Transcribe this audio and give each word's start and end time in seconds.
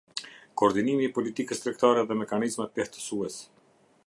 Koordinimi 0.61 1.05
i 1.09 1.11
politikës 1.19 1.63
tregtare 1.67 2.07
dhe 2.13 2.19
mekanizmat 2.23 2.83
lehtësues. 2.83 3.39